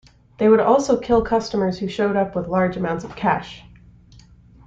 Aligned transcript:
They 0.39 0.49
would 0.49 0.59
also 0.59 0.99
kill 0.99 1.21
customers 1.23 1.77
who 1.77 1.87
showed 1.87 2.15
up 2.15 2.35
with 2.35 2.47
large 2.47 2.75
amounts 2.75 3.03
of 3.03 3.15
cash. 3.15 3.63